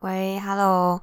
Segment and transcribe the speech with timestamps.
[0.00, 1.00] 喂，Hello，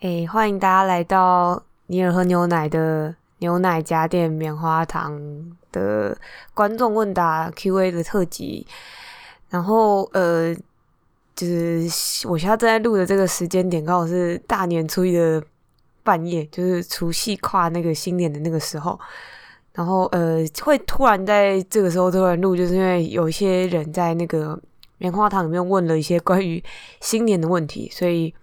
[0.00, 6.14] 诶，欢迎大家来到尼尔喝牛奶的牛奶加点棉花糖的
[6.52, 8.66] 观众问答 Q&A 的特辑。
[9.48, 10.54] 然后，呃，
[11.34, 15.42] 就是我现在正在录的这个时间点，刚好是大年初一的
[16.02, 19.00] 半夜，就是除夕跨那个新年的那个时候。
[19.72, 24.60] 然后，呃，会突然在这个时候突然录，就是因为有一些人在那个。
[24.98, 26.62] 棉花糖里面问了一些关于
[27.00, 28.34] 新年的问题，所以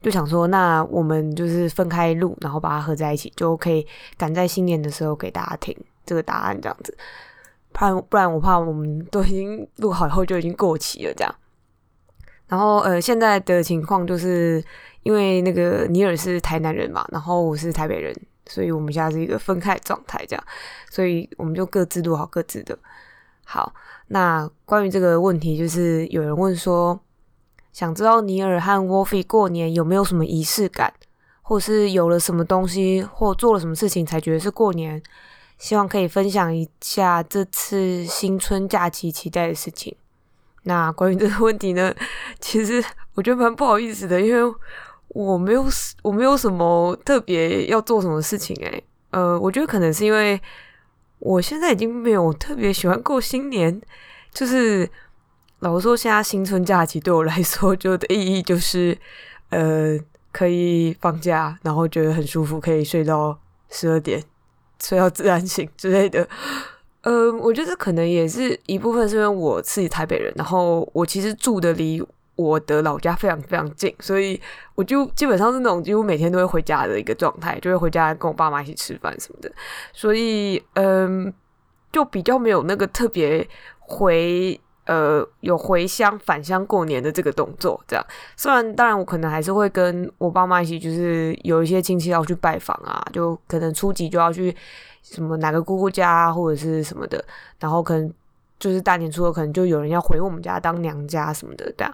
[0.00, 3.86] 就想说，那我们就是分开录，然后把它合在一起，就可以
[4.16, 6.96] 赶在新年的时候给大家听这个答案，这样子。
[7.72, 11.34] 不然不然我怕我们都已经录好以后就已经过期了，这样。
[12.48, 14.62] 然后呃，现在的情况就是
[15.04, 18.14] 因为那个尼尔是台南人嘛，然后我是台北人，
[18.44, 20.44] 所以我们现在是一个分开状态，这样，
[20.90, 22.78] 所以我们就各自录好各自的。
[23.44, 23.74] 好，
[24.14, 27.00] 那关于这个问题，就是有人问说，
[27.72, 30.92] 想知道尼尔和 Wolfie 过年有没有什么仪式感，
[31.40, 35.02] 或是有了什么东西，或做了什么事情才觉得是过年，
[35.56, 39.96] 希望可以分享一下这次新春假期期待的事情。
[40.64, 41.94] 那关于这个问题呢，
[42.38, 42.84] 其实
[43.14, 44.54] 我觉得蛮不好意思的，因为
[45.08, 45.64] 我没有
[46.02, 50.38] 我没有什么特别要做什么事情，诶，呃，我觉得可能是因为。
[51.24, 53.80] 我现在已经没有特别喜欢过新年，
[54.32, 54.90] 就是
[55.60, 58.98] 老实说，现在新春假期对我来说就的意义就是，
[59.50, 59.96] 呃，
[60.32, 63.38] 可以放假，然后觉得很舒服，可以睡到
[63.70, 64.20] 十二点，
[64.82, 66.28] 睡到自然醒之类的。
[67.02, 72.04] 呃，我觉得可能也是一部分是因为我是台北人，然后我其实住的离。
[72.42, 74.40] 我的老家非常非常近，所以
[74.74, 79.52] 我就基本上是那种几乎每天都会回家的一个状态，就会回家跟我爸妈一起吃饭什么的。
[79.92, 81.32] 所以，嗯，
[81.92, 83.46] 就比较没有那个特别
[83.78, 87.80] 回呃有回乡返乡过年的这个动作。
[87.86, 88.04] 这样，
[88.36, 94.54] 虽然当然我可能还是会跟我爸妈一起，就是有一些亲戚要去拜访啊，就可能初几就要去
[95.02, 97.24] 什么哪个姑姑家或者是什么的，
[97.60, 98.12] 然后可能。
[98.62, 101.92] 就是大年初二，可能就有人要回我们家当娘家什么的这样，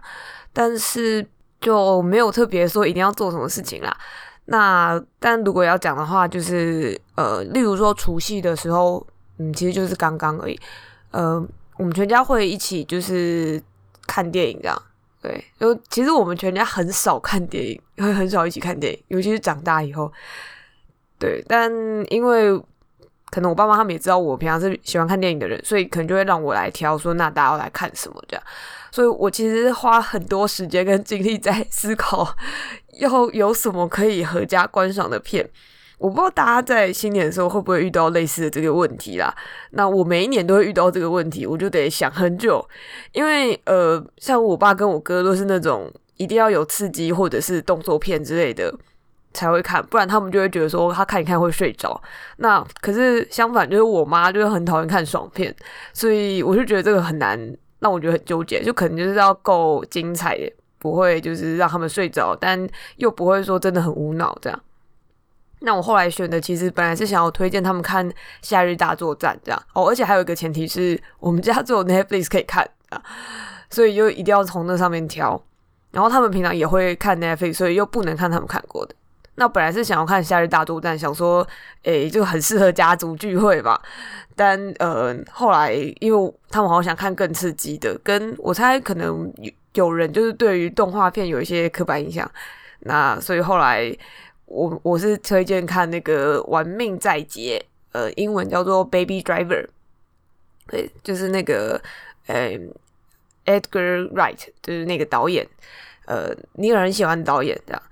[0.53, 1.27] 但是
[1.63, 3.97] 就没有特别说一定要做什么事情啦。
[4.45, 9.07] 那但如果要讲的话，就是呃，例如说除夕的时候，
[9.39, 10.61] 嗯，其实就是刚刚而已。
[11.11, 11.43] 呃，
[11.79, 13.59] 我们全家会一起就是
[14.07, 14.83] 看电影这样，
[15.23, 20.13] 对，就其实我们全家很少看电影，会很少一起看电影，尤其是长大以后。
[21.19, 21.73] 对，但
[22.11, 22.61] 因为。
[23.31, 28.43] 可能我爸妈他们也知道我平常是喜欢看电影的人，所以可能就会让我来挑，说那大家要来看什么这样。
[28.91, 32.35] 所以我其实花很多时间跟精力在思考，
[32.99, 35.49] 要有什么可以合家观赏的片。
[35.99, 39.35] 我不知道大家在新年的时候会不会遇到类似的这个问题啦。
[39.73, 42.65] 那我每一年都会遇到这个问题，我就得想很久，
[43.13, 48.73] 因为呃，像我爸跟我哥都是那种一定要有刺激或者是动作片之类的。
[49.35, 52.01] 才会看，不然他们就会觉得说他看一看会睡着。
[52.39, 55.55] 那可是相反，就是我妈就是很讨厌看爽片，
[55.93, 57.39] 所以我就觉得这个很难，
[57.81, 58.63] 让我觉得很纠结。
[58.63, 60.39] 就可能就是要够精彩，
[60.79, 64.61] 不会就是让他们睡着，但又不会说真的很无脑这样。
[65.61, 68.09] 那我后来选的其实本来是想要推荐他们看
[68.43, 73.03] 《夏日大作战》这样哦，而且还有一个前提是我们家只有 Netflix 可以看啊，
[73.69, 75.43] 所以就一定要从那上面挑。
[75.91, 78.95] 然后他们平常也会看 Netflix，所以又不能看他们看过的。
[79.39, 81.47] 那本来是想要看《夏日大作战》，想说，
[81.85, 83.81] 诶、就很适合家族聚会吧。
[84.35, 92.29] 但呃，后来因为他们好想看更刺激的，跟我猜可能有有人就是对于动画片有一些刻板印象。
[92.81, 93.97] 那所以后来
[94.47, 97.65] 我我是推荐看那个《玩命再劫》，
[97.99, 99.65] 呃，英文叫做《Baby Driver》，
[100.67, 101.81] 对，就是那个
[102.27, 102.51] 呃
[103.47, 105.47] ，Edgar Wright，就是那个导演，
[106.07, 107.83] 呃，尼尔很喜欢导演这样。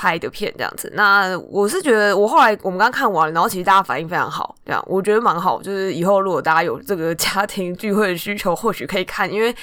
[0.00, 5.60] 拍的片这样子，那我是觉得，我后来我们刚看完，然后其实大家反应非常好，这样我觉得蛮好。
[5.60, 9.54] 就是以后如果大家有这个家庭聚会的需求，或许可以看，因为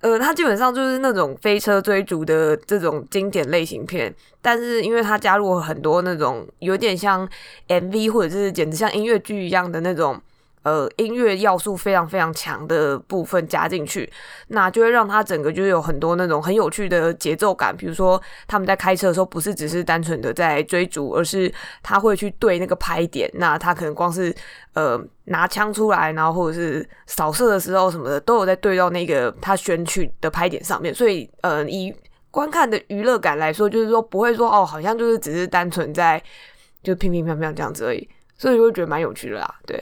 [0.00, 4.10] 呃，它基本上就是那种飞车追逐的这种经典类型片，
[4.40, 7.28] 但是因为它加入了很多那种有点像
[7.68, 10.18] MV 或者是简直像音乐剧一样的那种。
[10.64, 14.10] 呃，音乐要素非常非常强的部分加进去，
[14.48, 17.76] 那就会让它整个就是有很多那种很有趣的节奏感。
[17.76, 21.52] 比如说，他们在开车的时候，不是只是单纯的在追逐，而是
[21.82, 23.30] 他会去对那个拍点。
[23.34, 24.34] 那他可能光是
[24.72, 30.94] 呃拿枪出来，然后或者是扫射的时候什么的，都有在对到那个他选取的拍点上面。
[30.94, 31.94] 所以，呃，以
[32.30, 36.22] 观看的娱乐感来说，就是说不会说哦，好像就是只是单纯在
[36.82, 38.08] 就乒乒乓乓这样子而已。
[38.36, 39.78] 所以就会觉得蛮有趣的啦，对。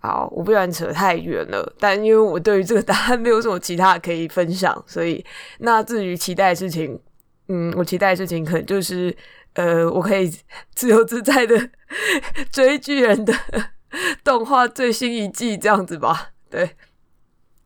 [0.00, 5.24] 好，我不想扯太远了，但因为我对于这个答案 没有什么其他可以分享，所以
[5.58, 7.00] 那至于期待的事情，
[7.48, 9.14] 嗯，我期待的事情可能就是，
[9.54, 10.30] 呃，我可以
[10.74, 11.70] 自由自在的
[12.52, 13.34] 追巨人的
[14.22, 16.30] 动画最新一季这样子吧。
[16.48, 16.76] 对，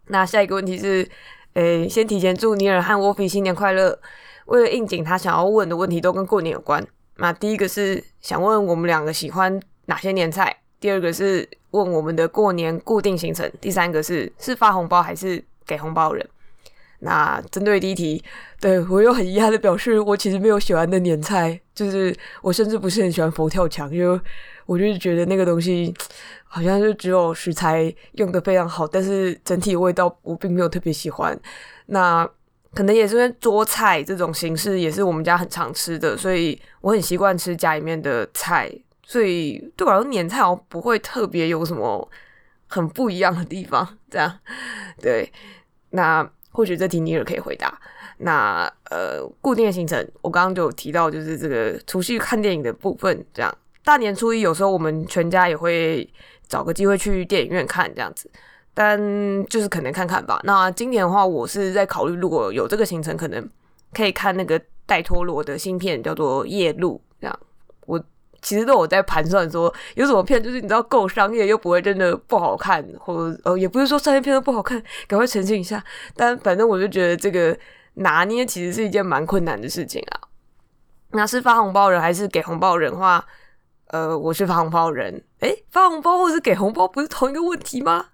[0.06, 1.06] 那下一个问题是，
[1.52, 3.99] 诶，先提前祝尼尔和沃菲新年快乐。
[4.46, 6.84] 为了应景，他想要问的问题都跟过年有关。
[7.17, 16.29] 那第一个是想问我们两个喜欢哪些年菜，第二个是问我们的过年固定行程，第三个是是发红包还是给红包人。
[16.99, 18.20] 那针对第一题，
[18.61, 24.20] 对，我又很遗憾的表示，我其实没有喜欢的年菜，就是我甚至不是很喜欢佛跳墙，因为
[24.67, 25.94] 我就是觉得那个东西
[26.44, 31.38] 好像就只有食材用的非常好，但是整体味道我并没有特别喜欢。
[31.87, 32.29] 那
[32.75, 38.73] 可能也是因为桌菜这种形式也是我们家很常吃的，所以我很习惯吃家里面的菜，
[39.04, 42.10] 所以对我来说年菜我不会特别有什么
[42.69, 43.87] 很不一样的地方。
[44.10, 44.38] 这样，
[45.00, 45.32] 对，
[45.90, 46.28] 那。
[46.54, 47.81] 或许这题你也可以回答。
[48.19, 53.25] 那呃，固定的行程，我刚刚就提到，就是这个除夕看电影的部分。
[53.32, 53.50] 这样，
[53.82, 56.06] 大年初一有时候我们全家也会
[56.46, 58.31] 找个机会去电影院看这样子，
[58.75, 59.00] 但
[59.46, 60.43] 就是可能看看吧。
[60.44, 63.48] 那今年的话，我是在考虑，如果有这个行程，可能
[63.94, 67.38] 可以看那个戴托罗的新片，叫做《夜路》这样。
[68.42, 75.82] 其实都有在盘算说，有什么片就是你知道够商业又不会真的不好看，或者呃也不是说商业片都不好看，赶快澄清一下。
[76.16, 77.56] 但反正我就觉得这个
[77.94, 80.26] 拿捏其实是一件蛮困难的事情啊。
[81.12, 83.24] 那是发红包人还是给红包人的话，
[83.88, 85.22] 呃，我是发红包人。
[85.38, 88.06] 诶，发红包或是给红包不是同一个问题吗？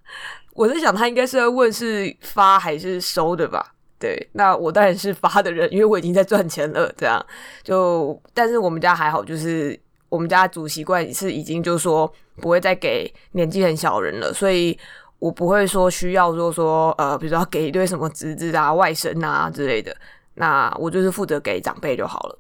[0.53, 3.75] 我在想他应该是在问是发还是收的吧？
[3.99, 6.93] 对，那我当然是发的人，因为我已经在赚钱了。
[6.97, 7.25] 这样
[7.65, 9.81] 就，但是我们家还好，就是。
[10.09, 14.79] 我们家的习惯是已经就是说不会再给年纪很小人了，所以
[15.19, 19.95] 我不会说需要说说呃，比如说给一堆什么侄子啊、外甥啊之类的，
[20.35, 22.39] 那我就是负责给长辈就好了。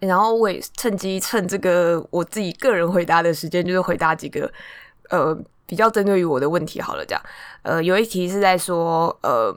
[0.00, 4.52] 然后我也趁机趁这个我自己个人回答的时间，就是回答几个
[5.10, 7.22] 呃比较针对于我的问题好了，这样
[7.62, 9.54] 呃有一题是在说呃。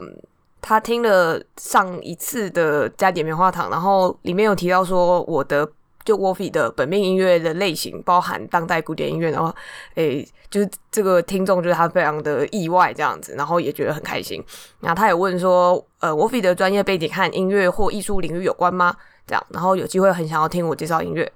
[0.60, 5.68] 他听了上一次的加点棉花糖，然后里面有提到说我的
[6.04, 9.54] 就 Woffy 的本命音乐的类型包含当代古典音乐，然后
[9.94, 14.44] 诶，就是这个听众就是他非常的意外这样子，然后也觉得很开心。
[14.80, 18.96] 然后他也问说，呃，Woffy 的专业背景和音乐或艺术领域有关吗？
[19.26, 21.30] 这样，然后有机会很想要听我介绍音乐，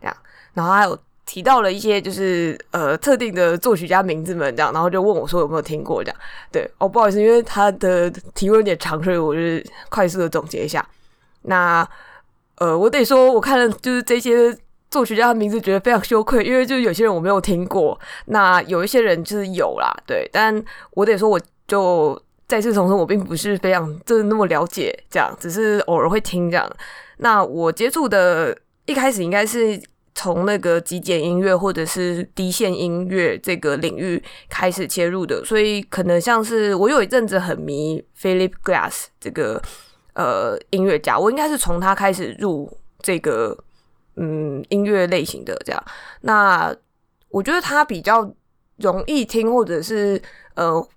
[0.00, 0.16] 这样，
[0.54, 0.98] 然后还有。
[1.26, 6.16] 提到了一些就是呃特定的作曲家名字们这样，然后就问我说有没有听过这样。
[6.52, 10.88] 对哦，不好意思，因为他的提问有点长，所以我就是快速的总结一下。
[11.42, 11.86] 那
[12.58, 14.56] 呃，我得说我看了就是这些
[14.88, 26.70] 作曲家的名字，觉得非常羞愧，因为就有些人我没有听过，那有一些人就是有啦，对，但我得说我就再次重申，我并不是非常就是那么了解这样，只是偶尔会听这样。
[27.16, 29.82] 那我接触的一开始应该是。
[30.18, 39.60] 从那个极简音乐或者是低线音乐这个领域开始切入的，所以可能像是我有一阵子很迷 Philip Glass 这个
[40.14, 43.54] 呃音乐家，我应该是从他开始入这个
[44.16, 45.84] 嗯音乐类型的这样。
[46.22, 46.74] 那
[47.28, 48.34] 我觉得他比较
[48.78, 50.18] 容易听，或者是
[50.54, 50.88] 呃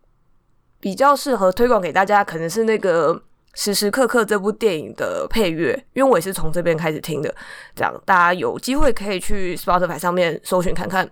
[0.79, 3.21] 比较适合推广给大家，可能是那个。
[3.59, 7.35] 时时刻刻这部电影的配乐，因为我也是从这边开始听的，
[7.75, 11.11] 这样大家有机会可以去 Spotify 上面搜寻看看，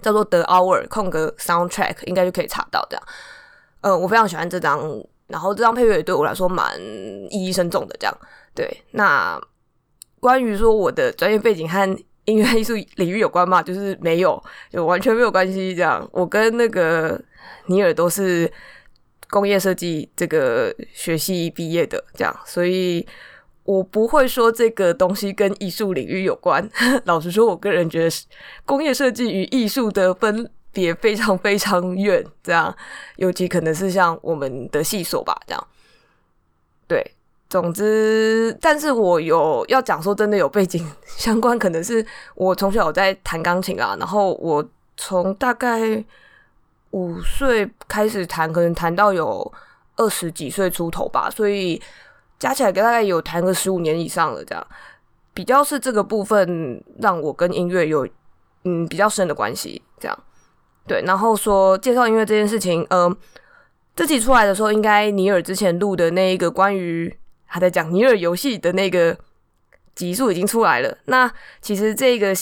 [0.00, 3.02] 叫做 The Hour 空格 Soundtrack，应该就可以查到这样。
[3.80, 6.80] 呃，我非常喜欢这张，然后这张配乐也对我来说蛮
[7.28, 7.96] 意义深重的。
[7.98, 8.16] 这样，
[8.54, 8.84] 对。
[8.92, 9.36] 那
[10.20, 13.60] 关于说我的专业背景和音乐艺术领域有关吗？
[13.60, 14.40] 就是没有，
[14.70, 15.74] 就完全没有关系。
[15.74, 17.20] 这样，我跟那个
[17.66, 18.48] 尼尔都是。
[19.30, 23.04] 工业设计这个学系毕业的，这样，所以
[23.64, 26.68] 我不会说这个东西跟艺术领域有关。
[27.06, 28.16] 老实说，我个人觉得
[28.64, 32.76] 工业设计与艺术的分别非常非常远，这样，
[33.16, 35.66] 尤其可能是像我们的系所吧，这样。
[36.86, 37.12] 对，
[37.48, 42.04] 总之，但是我有要讲说，真的有背景相关，可能是
[42.34, 44.64] 我从小有在弹钢琴啊，然后我
[44.96, 46.04] 从大概。
[46.94, 49.52] 五岁开始弹，可能弹到有
[49.96, 51.82] 二十几岁出头吧，所以
[52.38, 54.44] 加起来大概有弹个十五年以上了。
[54.44, 54.64] 这样
[55.34, 58.06] 比较是这个部分让我跟音乐有
[58.62, 59.82] 嗯比较深的关系。
[59.98, 60.16] 这样
[60.86, 63.16] 对，然后说介绍音乐这件事情，嗯、
[63.96, 67.12] 这集出来的时候，应该尼尔之前录的那一个关于
[67.48, 69.18] 他在讲尼尔游戏的那个
[69.96, 70.96] 集数已经出来了。
[71.06, 71.28] 那
[71.60, 72.32] 其实这个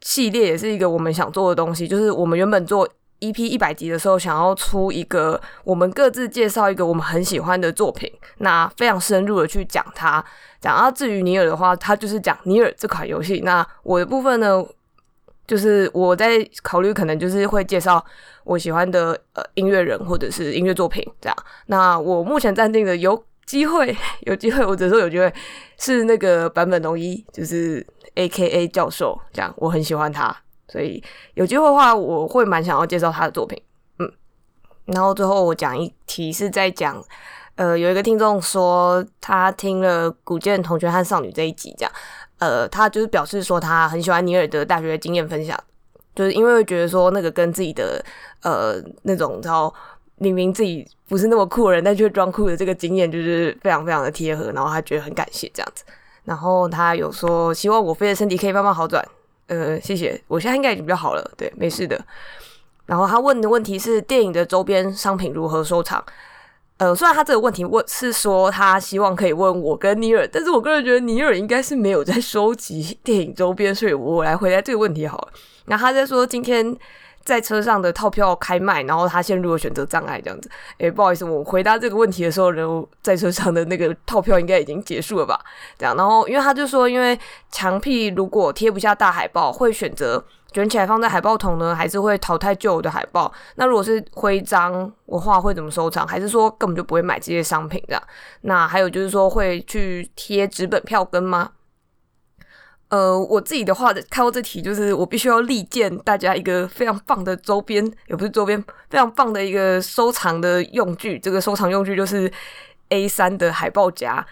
[0.00, 2.88] 系列也是一个我们想做的东西，就是我们原本做。
[3.20, 10.24] EP 一百集的时候，想要出一个我们各自介绍一个我们很喜欢的作品，那非常深入的去讲它。
[10.60, 13.40] 讲啊，至于尼尔的话，他就是讲尼尔这款游戏。
[13.44, 14.64] 那我的部分呢，
[15.46, 18.04] 就是我在考虑，可能就是会介绍
[18.44, 21.36] 我喜欢的呃音乐人或者是音乐作品这样。
[21.66, 23.96] 那我目前暂定的有机会，
[24.26, 25.32] 有机会，或者说有机会
[25.78, 30.36] 是那个坂本龙一，就是 AKA 教授这样，我很喜欢他。
[30.68, 31.02] 所以
[31.34, 33.60] 有机会的话，我会蛮想要介绍他的作品，
[33.98, 34.12] 嗯。
[34.86, 37.02] 然后最后我讲一题是在讲，
[37.56, 41.92] 呃，有一个听众说他听了古剑同学和少女这一集，这样，
[42.38, 45.58] 呃，他就是表示说他很喜欢尼尔的大学经验分享，
[46.14, 48.04] 就是因为觉得说那个跟自己的
[48.42, 49.72] 呃那种然后
[50.16, 55.84] 明明自己不是那么酷的人，但却装酷的这个经验，就是非常非常的贴合，然后他觉得很感谢这样子。
[56.24, 59.06] 然后他有说希望我飞的身体可以慢慢好转。
[59.48, 62.02] 呃，谢谢，我现在应该已经比较好了，对，没事的。
[62.86, 66.02] 然后他问的问题是电影的周边商品如何收藏？
[66.76, 75.28] 呃，虽然他这个问题问是说他希望可以问我跟尼尔，但是我个人觉得尼尔应该是没有在收集电影周边，所以我来回答这个问题好了。
[75.66, 76.76] 然后他在说今天。
[77.28, 80.50] 在车上的套票开卖，然后他陷入了选择障碍，这样子。
[80.78, 85.38] 诶，不好意思，我回答这个问题的时候，然后在车上的那个套票应该已经结束了吧？
[85.76, 87.18] 这样，然后因为他就说，因为
[87.50, 93.30] 墙壁如果贴不下大海报，会选择卷起来放在海报桶呢，还是会淘汰旧的海报？
[93.56, 96.08] 那如果是徽章，我画会怎么收藏？
[96.08, 98.02] 还是说根本就不会买这些商品这样？
[98.40, 101.50] 那还有就是说会去贴纸本票根吗？
[102.90, 111.18] 呃，我自己的话，看到这题就是我必须要力荐大家一个非常棒的周边，也不是周边，非常棒的一个收藏的用具。
[111.18, 112.32] 这个收藏用具就是
[112.88, 114.26] A3 的海报夹。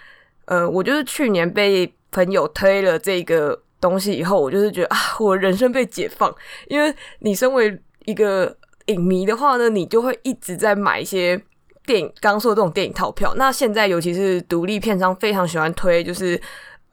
[0.47, 6.35] 呃，我就是去年被朋友推了这个东西以后，我就是觉得啊，我人生被解放。
[6.69, 11.39] 因为你身为一个影迷的话呢，你就会一直在买一些
[11.85, 13.35] 电影，刚说这种电影套票。
[13.37, 16.41] 那现在尤其是独立片商非常喜欢推，就是。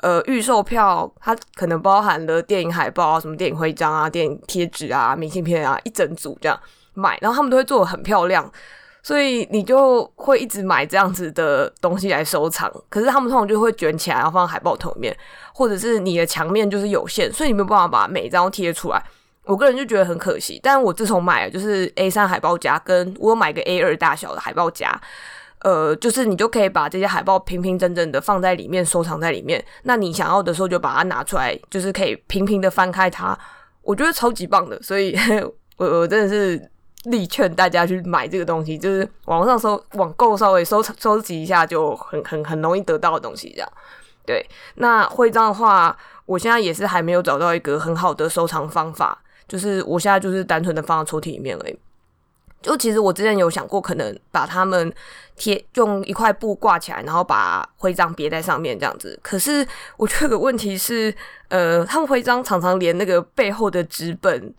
[0.04, 6.60] 呃，预售票它可能包含了电影海报啊，什么电影徽章啊、电影贴纸啊、明信片啊，一整组这样
[6.94, 8.52] 买，然后他们都会做得很漂亮，
[9.02, 12.70] 所以你就会一直买这样子的东西来收藏。
[12.90, 15.18] 可是他们通常就会卷起来，然后放在海报头里面，
[15.54, 19.02] 或者是你的墙面就是有限，所以你没有办法把每一张贴出来。
[19.46, 20.60] 我个人就觉得很可惜。
[20.62, 25.00] 但我自从买了就是 A3 海报夹，跟我买个 A2 大小的海报夹。
[25.64, 29.64] 呃，就是你就可以把这些海报平平整整的放在里面，收藏在里面。
[29.84, 33.38] 那你想要的时候就把它拿出来，就是可以平平的翻开它。
[33.82, 35.18] 我觉得超级棒的，所以
[35.78, 36.70] 我我真的是
[37.06, 43.70] 力劝大家去买这个东西，就是网上搜网购稍微收收集一下就很很很容易得到的东西，这样。
[44.26, 51.78] 对，那徽章的话，我现在也是还没有找到一个很好的收藏方法，就是我现在就是单纯的放在抽屉里面而已。
[52.64, 54.92] 就其实我之前有想过，可能把它们
[55.36, 59.20] 贴用一块布挂起来，然后把徽章别在上面这样子。
[59.22, 59.68] 可是
[59.98, 61.14] 我觉得个问题是，
[61.50, 64.54] 呃，他们徽章常常连那个背后的纸本，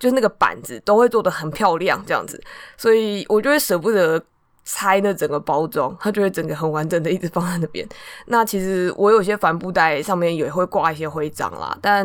[0.00, 2.42] 就是那个板子都会做得很漂亮这样子，
[2.76, 4.20] 所以我就会舍不得
[4.64, 7.88] 拆那整个包装，它就会整个很完整的一直放在那边。
[8.26, 12.04] 那其实我有些帆布袋上面也会挂一些徽章啦，但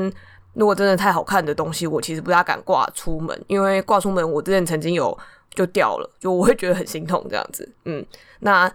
[0.53, 5.17] 如果真的太好看的东西，我其实不大敢挂出门，因为挂出门我之前曾经有。
[5.53, 7.69] 就掉了，就我会觉得很心痛这样子。
[7.85, 8.05] 嗯，
[8.39, 8.71] 那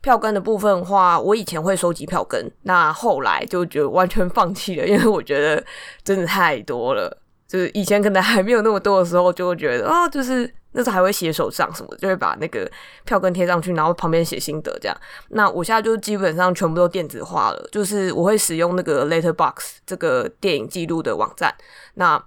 [0.00, 5.64] 票根的部分的话，我以前会收集票根，那后来就觉得完全放弃了，因为我觉得
[6.02, 7.18] 真的太多了。
[7.46, 12.68] 就是以前可能还没有那么多的时候，就会觉得啊、就是那时候还会写手账什么，就会把那个
[13.04, 14.96] 票根贴上去，然后旁边写心得这样。
[15.28, 21.54] 那我现在就基本上全部都电子化了，就是我会使用那个 Letterbox 这个电影记录的网站。
[21.94, 22.20] 那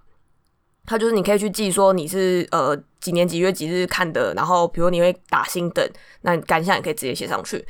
[0.86, 5.88] 它就是你可以去记说你是呃几年几月几日看的，然后比如你会打星等，
[6.22, 7.65] 那你感想也可以直接写上去。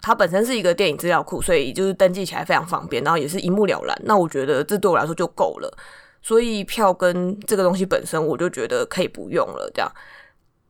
[0.00, 3.94] 它本身是一个电影资料库，所以就是登记起来非常方便，然后也是一目了然。
[4.04, 5.76] 那我觉得这对我来说就够了，
[6.22, 9.70] 所以票根这个东西本身我就觉得可以不用了。
[9.74, 9.92] 这样，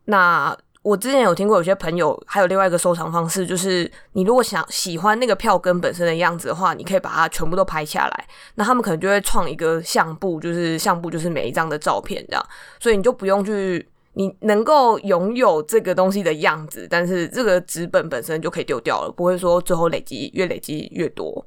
[0.04, 0.56] 那。
[0.82, 8.28] 我之前有听过有些朋友还有另外一个收藏方式，就是你如果想喜欢那个票根本身的样子的话，你可以把它全部都拍下来。
[8.54, 12.46] 那他们可能就会创一个相簿，就是相簿就是每一张的照片这样，
[12.80, 21.44] 所以你就不用去，你能够拥有这个东西的样子，但是这个纸本本身就可以丢掉了，不会说最后累积越累积越多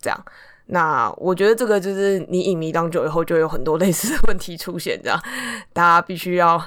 [0.00, 0.24] 这样。
[0.72, 5.20] 那我觉得这个就是你影迷当久以后，就有很多类似的问题出现，这样
[5.72, 6.60] 大家必须要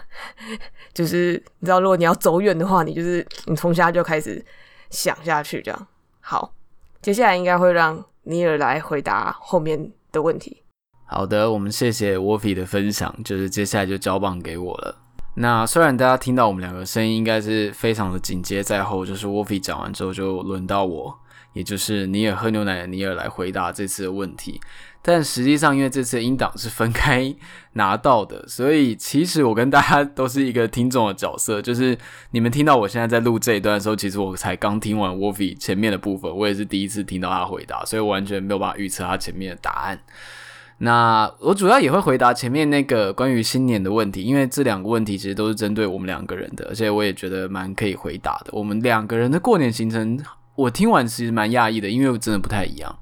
[0.94, 4.44] 就是你知道，如果你要走远的话，你就是你从现在就开始
[4.90, 5.88] 想下去，这样
[6.20, 6.54] 好。
[7.02, 10.64] 接下来应该会让尼尔来回答后面的问题。
[11.06, 14.98] 好的，我们谢谢 Wolfie 的分享，就是接下来就交棒给我了。
[15.36, 21.18] 那虽然大家听到我们两个声音应该是非常的紧接在后，就是 Wolfie 讲完之后就轮到我，
[21.54, 24.60] 也就是尼尔喝牛奶的尼尔来回答这次的问题。
[25.06, 27.36] 但实际上，因为这次的音档是分开
[27.74, 31.62] 拿到的，所以其实我跟大家都是一个听众的角色。
[31.62, 31.98] 就是
[32.32, 40.00] 你们听到我现在在录这一段的时候，其实我才刚听完 Wolfie 前面的部分，我也是第一次听到他回答，所以我完全没有办法预测他前面的答案。
[40.78, 48.52] 那我主要也会回答前面那个关于新年的问题，因为这两个问题其实都是针对我们两个人的，而且我也觉得蛮可以回答的。
[48.54, 50.18] 我们两个人的过年行程，
[50.56, 53.00] 我听完其实蛮讶异的，因为我真的不太一样。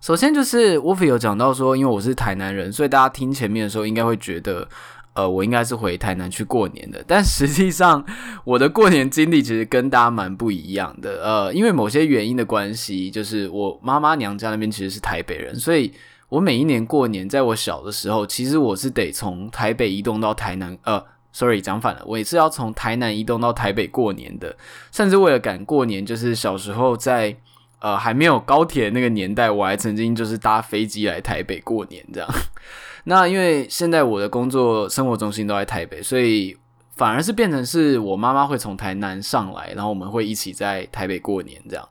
[0.00, 4.68] 首先就是 Wolfie 有讲到说，因为我是台南人，所以大家听前面的时候应该会觉得，
[5.14, 7.02] 呃，我应该是回台南去过年的。
[7.06, 8.04] 但实际上，
[8.44, 11.24] 我的过年经历其实跟大家蛮不一样的。
[11.24, 15.90] 呃，因为某些原因的关系，就是我妈妈娘家那边其实是台北人，所以
[16.28, 20.76] 我每一年过年，在我小的时候，其实我是得从台北移动到台南。
[20.84, 21.02] 呃
[21.34, 24.56] ，sorry，讲反了，我也是要从台南移动到台北过年的。
[24.90, 27.36] 甚至为了赶过年，就是小时候在。
[27.80, 32.26] 呃，还没有高铁那个年代，我还曾经就是搭飞机来台北过年这样。
[33.04, 36.56] 那因为现在我的工作生活中心都在台北，所以
[36.96, 41.86] 反而是变成是我妈妈会从台南上来，然后我们会一起在台北过年这样。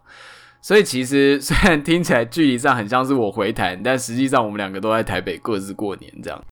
[0.63, 6.43] 所以其实 虽然听起来距离上很像是我回台，但实际上我们两个都在台北各自过年这样。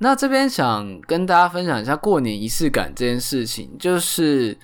[0.00, 4.58] 那这边想跟大家分享一下过年仪式感这件事情，就是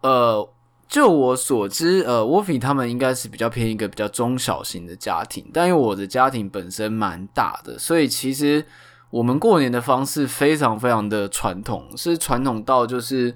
[0.00, 0.48] 呃。
[0.86, 8.64] 就我所知，呃，Wolfie 他们应该是比较偏一个比较中小型的家庭，但因为我的家庭本身蛮大的，所以其实
[9.10, 13.34] 我们过年的方式非常非常的传统，是传统到就是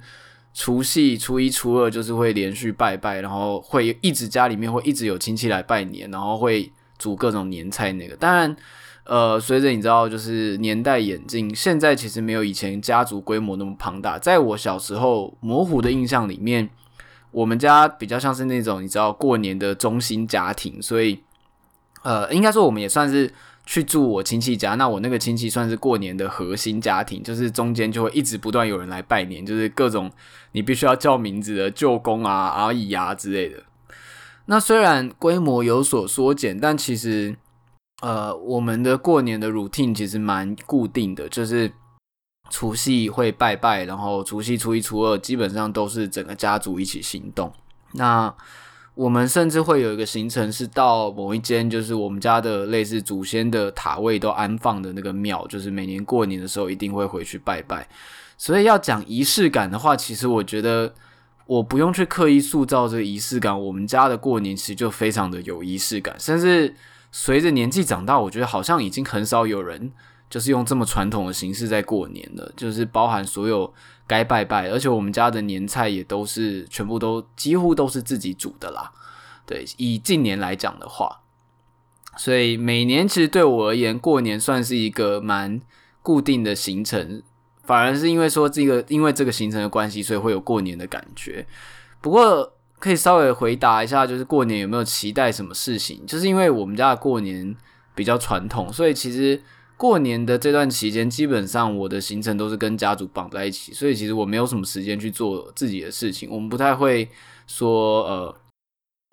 [0.54, 8.16] 除夕、初一、初二就是会连续拜拜，然后会一直家里面会一直有亲戚来拜年，然后会煮各种年菜那个。
[8.16, 8.56] 当然，
[9.04, 14.18] 呃，随着你知道就是年代演进，现在其实没有以前家族规模那么庞大。
[14.18, 16.68] 在我小时候模糊的印象里面。
[17.30, 21.20] 我们家比较像是那种你知道过年的中心家庭，所以
[22.02, 23.30] 呃，应该说我们也算是
[23.66, 24.76] 去住我亲戚家。
[24.76, 30.10] 那我那个亲戚算是过年的核心家庭，就是中间就会一直不断有人来拜年，就是各种
[30.52, 33.62] 你必须要叫名字的舅公啊、阿姨啊之类的。
[34.48, 37.36] 那虽然规模有所缩减，但其实
[38.02, 41.72] 呃，我们的过年的 routine 其实蛮固定的，就是。
[42.50, 47.52] 除夕会拜拜，然后除夕、初一、初二基本上都是整个家族一起行动。
[47.92, 48.34] 那
[48.94, 57.86] 我们甚至会有一个行程是到某一间，就是我们家的类似祖先的塔位都安放的那个庙，就是每年过年的时候一定会回去拜拜。
[58.38, 60.94] 所以要讲仪式感的话，其实我觉得
[61.48, 66.14] 我不用去刻意塑造这个仪式感，我们家的过年其实就非常的有仪式感。
[66.18, 66.76] 甚至
[67.10, 69.92] 随着年纪长大，我觉得好像已经很少有人。
[70.30, 73.72] 就是用这么传统的形式在过年了，就是包含所有
[74.06, 78.92] 该拜拜，而且我们家的年菜也都是全部都几乎都是自己煮的啦。
[79.46, 81.22] 对，以近年来讲的话，
[82.18, 85.62] 所以每年其实对我而言，过年算是一个蛮
[86.02, 87.22] 固定的行程，
[87.68, 91.46] 反而是因为说这个因为这个行程的关系，所以会有过年的感觉。
[92.00, 96.04] 不过可以稍微回答一下，就是过年有没有期待什么事情？
[96.06, 97.54] 就是因为我们家的过年
[97.94, 99.40] 比较传统，所以其实。
[99.78, 106.28] 过年的这段期间，基本上我的行程都是跟家族绑在一起，所以其实我没有什么时间去做自己的事情。
[106.28, 107.08] 我们不太会
[107.46, 108.36] 说，呃，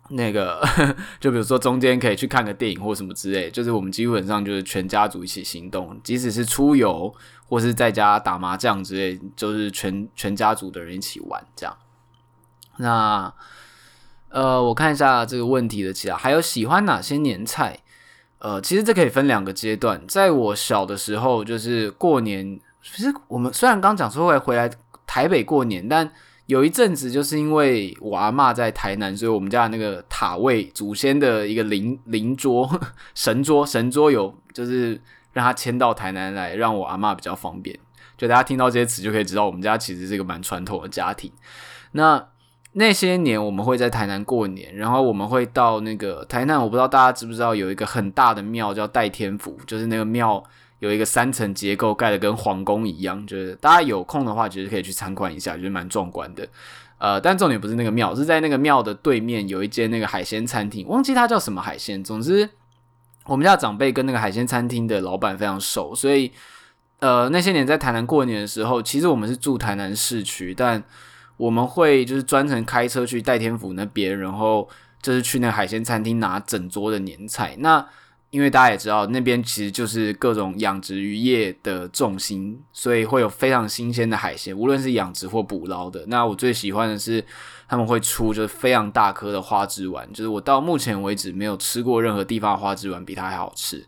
[0.10, 0.60] 那个，
[1.22, 7.14] 就比如说中间可以去看个电影或什么之类，就是我们基本上就是全家族一起行动，即使是出游
[7.48, 11.78] 或是在家打麻将之类，就是全全家族的人一起玩这样。
[12.78, 13.34] 那，
[14.30, 17.80] 呃，我看一下这个问题的其他，还有喜欢哪些年菜？
[18.40, 20.06] 呃，其实这可以分两个阶段。
[20.08, 24.70] 在我小的时候，就是过年，其实我们虽然刚讲说会回来
[25.08, 26.12] 台北过年，但
[26.48, 32.70] 有一阵子就是因为我阿嬷在台南，所以我们家那个塔位祖先的一个灵灵桌、
[33.16, 35.02] 神桌、神桌有，就是
[35.36, 37.78] 让他迁到台南来，让我阿嬷比较方便。
[38.18, 41.30] 就大家听到这些词就可以知道，我们家其实是一个蛮传统的家庭。
[41.92, 42.26] 那
[42.72, 50.42] 那些年我们会在台南过年，然后我们会到那个台南，我不知道大家知不知道有一个很大的庙叫代天府，就是那个庙
[50.80, 56.48] 有一个三层结构盖的跟皇宫一样，就是大家有空的话其实可以去参观一下，就是蛮壮观的。
[56.98, 62.02] 呃，但重点不是那个庙，是在那个庙的对面有一间那个海鲜餐厅，忘记它叫什么海鲜。
[62.02, 62.50] 总之，
[63.26, 66.32] 我们家长辈跟那个海鲜餐厅的老板非常熟，所以
[67.00, 70.84] 呃那些年在台南过年的时候，其实我们是住台南市区，但
[71.38, 74.70] 我们会就是专程开车去戴天府那边，然后
[75.02, 77.56] 就是去那个海鲜餐厅拿整桌的年菜。
[77.60, 77.86] 那
[78.32, 86.04] 因为大家也知道，那边其实就是各种养殖渔业的重心，所以会有非常新鲜的海鲜，无论是养殖或捕捞的。
[86.08, 87.24] 那我最喜欢的是
[87.70, 93.86] 他们会出就是非常大颗的花枝丸，就是我到目前为止没有吃过任何地方的花枝丸比它还好吃。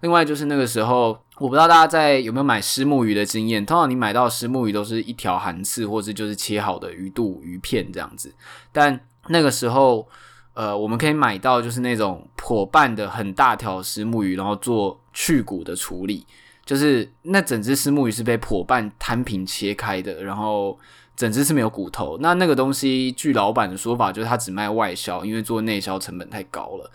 [0.00, 8.34] 另外就是那个时候，我不知道大家在有没有买虱目鱼的经验，通常你买到虱目鱼都是一条寒刺，或是就是切好的鱼肚鱼片这样子，
[8.72, 8.98] 但
[9.28, 10.08] 那个时候。
[10.54, 16.26] 呃，我们可以买到就是那种破半的很大条虱目鱼，然后做去骨的处理，
[16.64, 20.78] 就是那整只虱目鱼是被破半摊平切开的，然后
[21.16, 22.18] 整只是没有骨头。
[22.20, 26.90] 那那个东西，据老板的说法，就是他只卖外销，因为做内销成本太高了。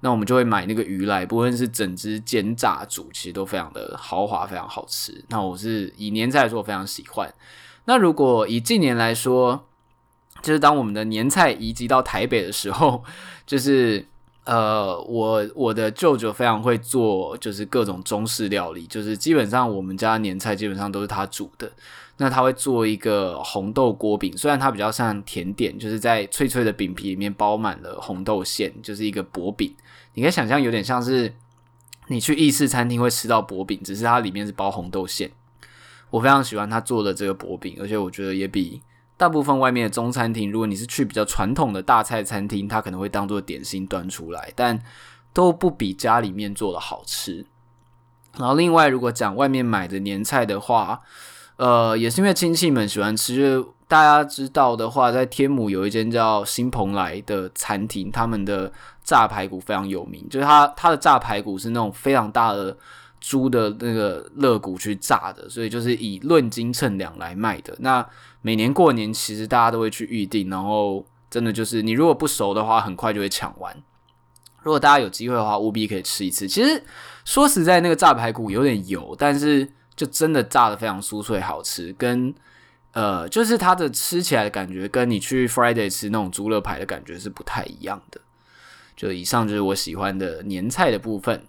[0.00, 5.24] 那我们就会买那个鱼来，不论是整只煎炸煮，其实都非常的豪华，非常好吃。
[5.28, 7.34] 那我是以年菜来说，我非常喜欢。
[7.86, 9.67] 那如果以近年来说，
[10.42, 13.02] 就是当我们的年菜移籍到台北的时候，
[13.46, 14.06] 就是
[14.44, 21.70] 呃，我我的舅舅非常会做，就是各种中式料理，就是基本上我们家年菜基本上都是他煮的。
[22.20, 29.72] 那他会做一个红豆锅饼，虽然它比较像甜点，就是在脆脆的饼皮里面包满了红豆馅，就是一个薄饼。
[30.14, 31.32] 你可以想象有点像是
[32.08, 35.30] 你去意式餐厅会吃到薄饼，只是它里面是包红豆馅。
[36.10, 38.80] 我非常喜欢他做的这个薄饼，而且我觉得也比。
[39.18, 44.80] 大部分外面的中餐厅，如果你是去比较传统的大菜餐厅，它可能会当做点心端出来，但
[45.34, 47.44] 都不比家里面做的好吃。
[48.38, 51.00] 然后另外，如果讲外面买的年菜的话，
[51.56, 53.62] 呃，也是因为亲戚们喜欢吃。
[53.88, 58.70] 大家知道的话，在天母有一间叫新蓬莱的餐厅，他们的
[59.02, 62.76] 炸排骨非常有名，就是它它的炸排骨是那种非常大的
[63.20, 67.74] 猪的那个肋骨去炸的，所以就是以论斤称两来卖的。
[67.80, 68.06] 那
[68.42, 73.76] 每年过年，其实大家都会去预定，然后真的就是你如果不熟的话，很快就会抢完。
[74.62, 76.46] 如果大家有机会的话，务必可以吃一次。
[76.46, 76.82] 其实
[77.24, 81.94] 说实在，那个炸排骨有点油，但是就真的炸得非常酥脆好吃。
[81.96, 82.34] 跟
[82.92, 88.20] 呃，就是它的吃起来的感觉，跟你去 Friday 吃那种猪肋排的感觉是不太一样的。
[88.96, 91.44] 就以上就是我喜欢的年菜的部分，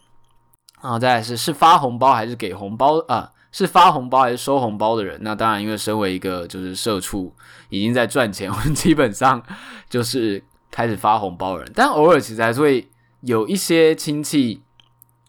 [0.82, 3.32] 然后再来是是发红包还是给红包啊？
[3.52, 5.18] 是发红包还是收红包的人？
[5.24, 7.34] 那当然，因为身为一个就是社畜，
[7.70, 9.44] 已经在赚钱，我们基本上
[9.90, 11.72] 就是开始发红包的人。
[11.74, 12.88] 但偶尔其实还是会
[13.22, 14.62] 有一些亲戚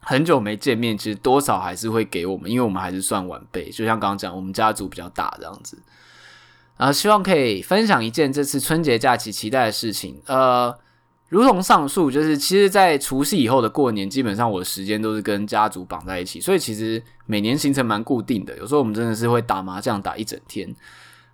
[0.00, 3.70] 很久没见面，其实多少还是会给我们，因为我们还是算晚辈。
[3.70, 5.82] 就像刚刚讲，我们家族比较大这样子。
[6.76, 10.22] 然后希望可以分享一件这次春节假期期待的事情。
[10.26, 10.78] 呃。
[11.30, 18.56] 如同上述，就是其实，在除夕以后的过年，基本上我的时间都是跟家族绑在一起，所以其实每年行程蛮固定的。
[18.58, 20.74] 有时候我们真的是会打麻将打一整天。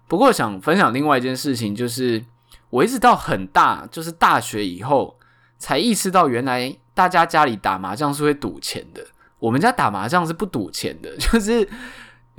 [0.06, 2.22] 不过想分享另外一件事情，就是
[2.68, 5.16] 我一直到很大，就是大学以后，
[5.56, 9.02] 才意识到原来大家家里打麻将是会赌钱的。
[9.38, 11.66] 我们家打麻将是不赌钱的， 就是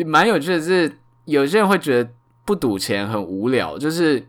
[0.06, 2.12] 蛮有趣的是，有些人会觉得
[2.46, 3.80] 不赌钱很无聊。
[3.80, 4.28] 就是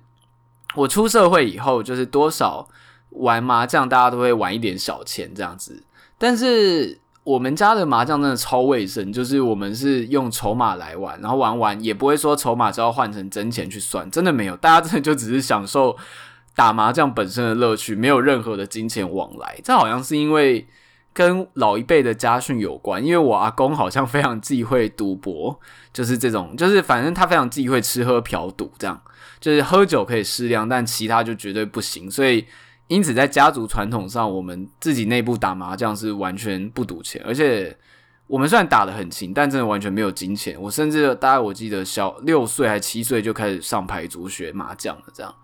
[0.74, 2.66] 我出社会以后，就是多少。
[3.10, 5.82] 玩麻将，大家都会玩一点小钱这样子，
[6.18, 15.96] 但是我们家的麻将真的超卫生，就是我们是用筹码来玩，然后玩完也不会说筹码就要换成真钱去算，真的没有，大家真的就只是享受
[16.54, 19.58] 打麻将本身的乐趣，没有任何的金钱往来。
[19.62, 20.66] 这好像是因为
[21.12, 25.58] 跟老一辈的家训有关，因为我阿公好像非常忌讳赌博，
[25.92, 29.00] 就是这种，就是反正他非常忌讳吃喝嫖赌，这样
[29.40, 32.46] 就是喝酒可以适量，但其他就绝对不行，所以。
[32.88, 37.76] 因此，在家族传统上，我们自己内部打麻将是完全不赌钱，而且
[38.26, 40.60] 我们虽然打得很勤，但真的完全没有金钱。
[40.60, 45.02] 我甚至大概我记得小六岁还七岁就开始上牌组学麻将了。
[45.12, 45.34] 这样，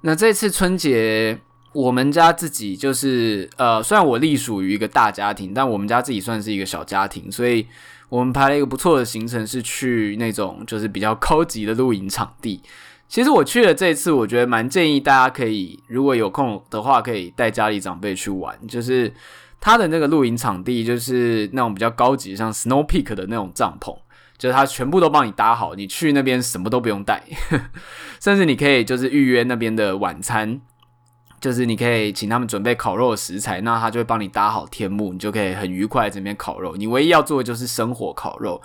[0.00, 1.38] 那这次春节，
[1.72, 7.64] 我们家自己就是呃，虽然我隶属于一个大家庭，但我们家自己算是一个小家庭，所以
[8.08, 12.60] 我们排了一个不错的行程，是去那种就是比较高级的露营场地。
[13.08, 18.58] 其实我去了这一次，我觉得蛮建议大家可以，如果有空的话，可以带家里长辈去玩。
[18.66, 19.12] 就是
[19.60, 23.96] 他的那个露营场地，就是那种比较高级，像 Snow Peak 的那种帐篷，
[24.36, 27.22] 就是他全部都帮你搭好，你去那边什么都不用带，
[28.20, 30.60] 甚至你可以就是预约那边的晚餐，
[31.40, 36.76] 就是你可以请他们准备烤肉的食材，那他就会帮你搭好天幕，你就可以很愉快这边烤肉。
[36.76, 38.60] 你唯一要做的就是生火烤肉。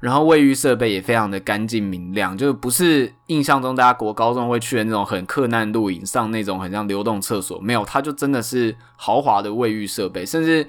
[0.00, 10.66] 然后卫浴设备也非常的干净明亮，就不是印象中大家国高中会去的那种很克难露营，上那种很像流动厕所，没有，它就真的是豪华的卫浴设备，甚至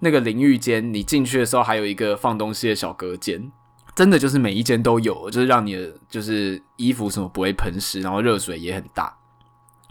[0.00, 3.50] 那个淋浴间，你进去的时候还有一个放东西的小隔间，
[3.94, 9.16] 真的就是每一间都有，就是让你的就是衣服什么不会喷湿，然后热水也很大，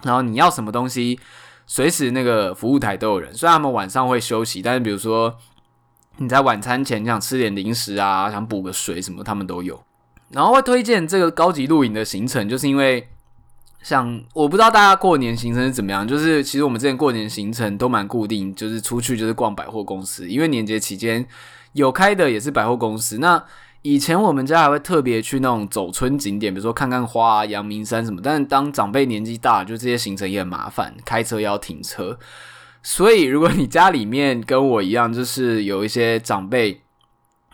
[0.03, 1.19] 然后你要什么东西
[1.65, 3.33] 随时那个服务台都有人。
[3.33, 5.35] 虽然他们晚上会休息，但是比如说
[6.17, 9.83] 你在晚餐前想吃点零食啊，想补个水什么，他们都有。
[10.29, 13.07] 然后会推荐这个高级露营的行程，就是因为
[13.81, 21.25] 像我不知道大家过年行程是怎么样，就是其实我们之前过年行程都蛮固定，就是出去就是逛百货公司，因为年节期间
[21.73, 23.17] 有开的也是百货公司。
[23.17, 23.43] 那
[23.81, 28.21] 以前我们家还会特别去那种走村景点，比如说看看花啊、阳明山什么。
[28.23, 32.17] 但是当长辈年纪大，就这些行程也很麻烦，开车要停车。
[32.83, 36.81] 所以如果你家里面跟我一样，就是有一些长辈，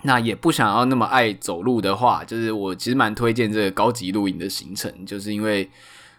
[0.02, 5.70] 那也不想要那么爱走路的话，就是我其实蛮推荐这个高级露营的行程，就是因为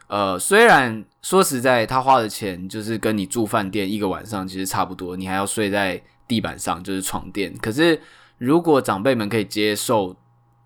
[0.07, 8.01] 呃，虽然说实在，他花的钱就是跟你住饭店一个晚上其实差不多，你还要睡在地板上，就是床垫，可是。
[8.41, 10.17] 如果长辈们可以接受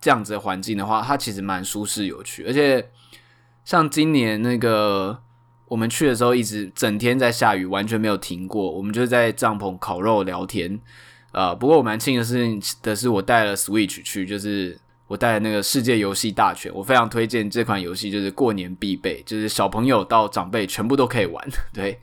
[0.00, 2.44] 这样子的环境的话，它其实蛮舒适有趣。
[2.44, 2.88] 而且
[3.64, 5.18] 像今年那个
[5.66, 8.70] 我们去的时候，一直整天在下雨，完全没有停过。
[8.70, 10.78] 我们就在帐篷烤肉聊天。
[11.32, 16.72] 呃，不过我蛮庆幸的是的是，我带了 Switch 去，就是我带了那个世界游戏大全。
[16.74, 21.44] 我非常推荐这款游戏，就是过年必备，就是小朋友到长辈全部都可以玩。
[21.72, 21.98] 对。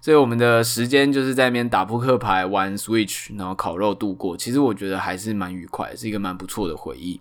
[0.00, 4.36] 所以我们的时间就是在那边打扑克牌、玩 Switch，然后烤肉度过。
[4.36, 7.20] 其实我觉得还是蛮愉快，是一个蛮不错的回忆。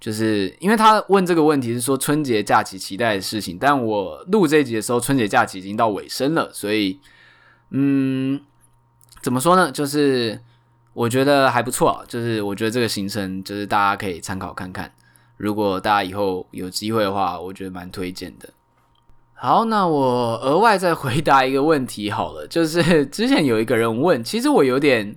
[0.00, 7.00] 就是因为他问这个问题是说春节假期期待的事情，但我录这一集的时候，春节假期已经到尾声了，所以
[7.70, 8.40] 嗯，
[9.20, 9.72] 怎么说呢？
[9.72, 10.40] 就是
[10.94, 12.04] 我觉得还不错。
[12.06, 14.92] 就是我觉得这个行程就是大家可以参考看看。
[15.36, 18.48] 如果大家以后有机会的话，我觉得蛮推荐的。
[19.34, 25.16] 好，那我额外再回答一个问题好了，就是之前有一个人问，其实我有点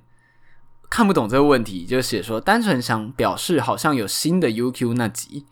[0.92, 5.46] 看不懂这个问题，就写说单纯想表示好像有新的 UQ 那集，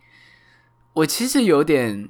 [0.94, 2.10] 我其实有点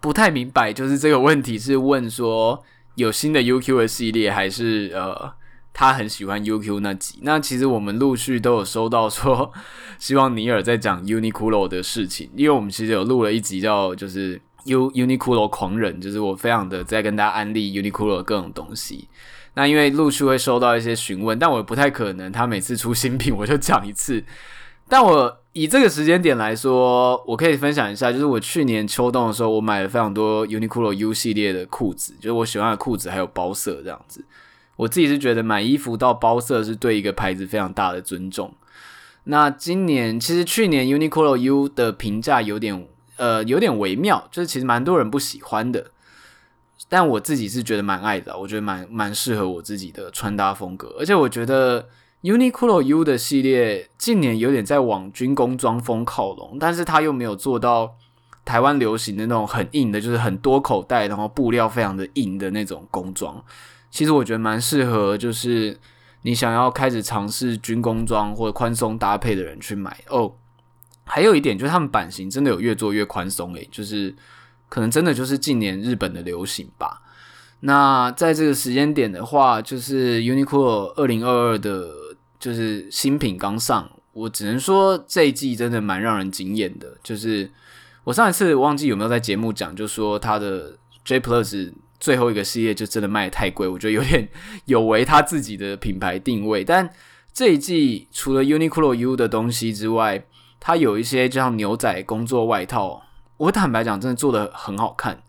[0.00, 2.62] 不太明白，就是这个问题是问说
[2.94, 5.34] 有新的 UQ 的系列，还是呃
[5.74, 7.18] 他很喜欢 UQ 那集？
[7.22, 9.52] 那其实我们陆续都有收到说，
[9.98, 14.40] 希望尼尔在讲 Uniqlo 的事情，因为我们其实有录了一集叫就是。
[14.64, 19.08] U Uniqlo 狂人，就是我非常的在跟大家安利 Uniqlo 各种东西。
[19.58, 24.22] 那因为陆续会收到一些询问，但我不太可能他每次出新品我就讲一次。
[24.88, 34.24] 但我以这个时间点来说，我可以分享一下，就是我去年秋冬的时候，我买了非常多 Uniqlo U 系列的裤子，就是我喜欢的裤子还有包色这样子。
[34.76, 38.54] 我自己是觉得买衣服到包色是对一个牌子非常大的尊重。
[39.24, 42.86] 那今年其实去年 Uniqlo U 的评价有点。
[43.18, 45.90] 呃，有点微妙，就是其实蛮多人不喜欢的，
[46.88, 51.88] 但我自己是觉得蛮爱的，我觉得蛮蛮适合我自己的穿搭风格，而且我觉得
[52.22, 57.94] Uniqlo U 的系列近年有点在往军工装风靠拢，但是它又没有做到
[58.44, 63.44] 台湾流行的那种很硬的，就是很多口袋，然后布料非常的硬的那种工装。
[63.90, 65.78] 其实我觉得蛮适合，就是
[66.22, 70.32] 你想要开始尝试军工装或者宽松搭配的人去买哦。
[71.04, 74.14] 还有一点就是，他们版型真的有越做越宽松诶，就是
[74.68, 77.02] 可能真的就是近年日本的流行吧。
[77.60, 81.88] 那在这个时间点的话，就是 Uniqlo 二零二二的，
[82.38, 86.96] 就是新品刚上，我只能说这一季真的蛮让人惊艳的。
[87.02, 87.50] 就是
[88.04, 94.28] 我上一次忘记有没有在节目讲，就说它的 J Plus 最后一个系列就真的卖得太贵，我觉得有点
[94.66, 96.62] 有违他自己的品牌定位。
[96.62, 96.88] 但
[97.32, 100.24] 这一季除了 Uniqlo U 的东西之外，
[100.60, 103.02] 它有一些就像牛仔工作外套，
[103.38, 105.22] 我坦白讲，真的做的很好看，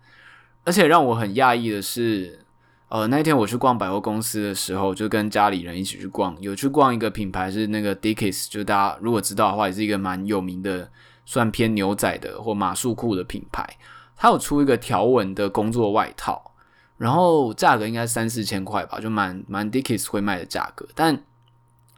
[0.66, 2.46] 而且让我很讶异的是，
[2.90, 10.90] 呃，那天我去逛百货公司的时候，就跟家里人一起去逛，有去逛一个品牌是那个 Dickies，就大家如果知道的话，也是一个蛮有名的，
[11.26, 13.78] 算偏牛仔的或马术裤的品牌。
[14.16, 16.52] 它有出一个条纹的工作外套，
[16.98, 21.24] 然后价格应该三四千块吧，就蛮蛮 Dickies 会卖的价格，但。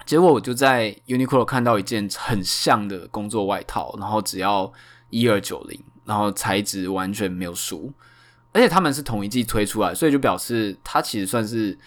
[0.04, 4.74] 结果我就在 Uniqlo 看到一件很像的工作外套，然后只要
[5.12, 7.92] 一二九零，然后材质完全没有输，
[8.52, 11.78] 而且他们是同一季推出来，所以就表示它其实算是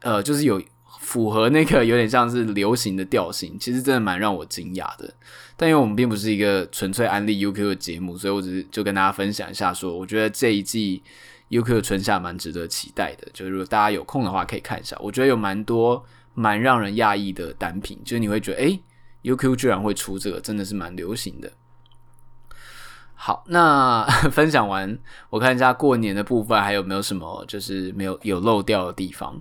[0.00, 0.62] 呃，就是有
[1.00, 5.12] 符合那个有点像是流行的调性，其实真的蛮让我惊讶的。
[5.56, 11.02] 但因为我们并不是一个纯粹安利 UQ 的节目，所以我只是就跟大家分享一下说，我觉得这一季
[11.50, 16.04] UQ 的春夏蛮值得期待的，就是如果大家有空的话可以看一下，我觉得有蛮多。
[16.36, 18.82] 蛮让人讶异的单品，就是你会觉得，诶
[19.22, 21.48] ，UQ 居然会出这个，真的是蛮流行的。
[23.14, 24.98] 好，那 分享完，
[25.30, 29.40] 我看一下过年的部分还有没有什么，就是没有有漏掉的地方。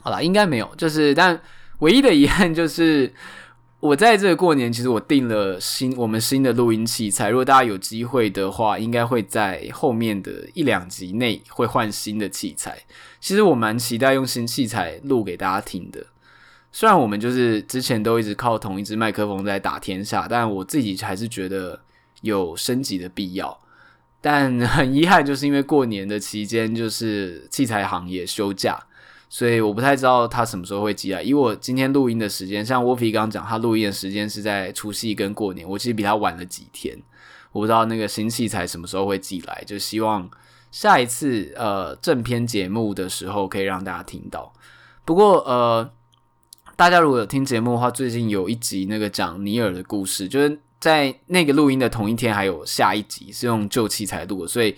[0.00, 1.40] 好啦，应该没有，就是但
[1.80, 3.12] 唯一的遗憾就是，
[3.80, 7.28] 我在这个过年，其实我订了新我们新的录音器材。
[7.28, 12.78] 如果大家有机会的话，应该会在后面的一两集内会换新的器材。
[13.20, 16.06] 其实我蛮期待用新器材录给大家听的。
[16.72, 21.80] 虽然我们就是之前都一直靠同一支麦克风在打天下，但我自己还是觉得
[22.26, 23.58] 有升级的必要。
[24.20, 28.78] 但 很遗憾，就是因为过年的期间，就是器材行业休假。
[29.28, 31.20] 所以我不太知道他什么时候会寄来。
[31.20, 36.96] 以我今天录音的时间，像 Wopi 刚刚讲，他录音的时间是在除夕跟过年，我其实比他晚了几天。
[37.50, 40.30] 我不知道那个新器材什么时候会寄来，就希望
[40.70, 44.52] 下一次呃正片节目的时候可以让大家听到。
[45.04, 45.90] 不过呃，
[46.76, 54.76] 大家如果有听节目的话，最近有一集那个讲尼尔的故事，就是在那个录音的同一天，还有下一集是用旧器材录的，所以。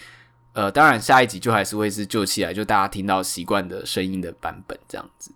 [0.54, 5.30] 呃，当然，下一集就还是会是旧器材，就大家听到习惯的声音的版本这样子。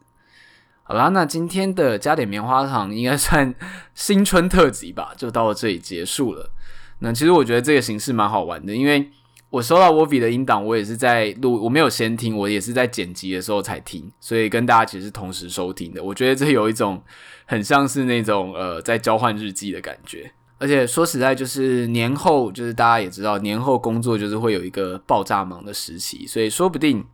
[0.82, 3.54] 好啦，那今天的加点棉花糖应该算
[3.94, 6.50] 新春特辑吧，就到这里结束了。
[6.98, 9.10] 那其实我觉得这个形式蛮好玩的，因为
[9.50, 16.02] 我收到 Wolfie 的音档，我也是在录，我没有先听，我也是在剪辑的时候才听，所以跟大家其实是同时收听的。
[16.02, 17.00] 我觉得这有一种
[17.44, 20.32] 很像是那种呃，在交换日记的感觉。
[20.62, 27.04] 而且说实在，就是年后，就是大家也知道，年后工作就是会有一个爆炸忙的时期，所以说不定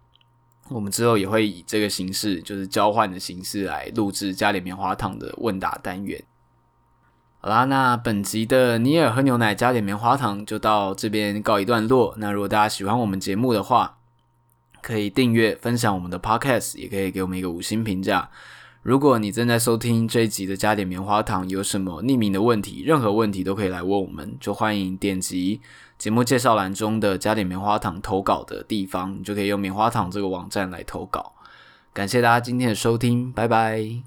[0.69, 6.23] 我们之后也会以这个形式，就是交换的形式来录制加点棉花糖的问答单元。
[7.41, 12.15] 好啦，那本集的尼尔喝牛奶加点棉花糖就到这边告一段落。
[12.19, 13.97] 那如果大家喜欢我们节目的话，
[14.83, 18.29] 可以订阅、分享我们的 Podcast，也可以给我们一个五星评价。
[18.88, 25.61] 如果你正在收听这一集的加点棉花糖，有什么匿名的问题，任何问题都可以来问我们，就欢迎点击
[25.98, 31.35] 节目介绍栏中的加点棉花糖投稿的地方，你就可以用棉花糖这个网站来投稿。
[31.92, 34.01] 感谢大家今天的收听，拜拜。